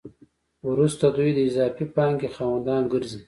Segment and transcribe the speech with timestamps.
[0.69, 3.19] وروسته دوی د اضافي پانګې خاوندان ګرځي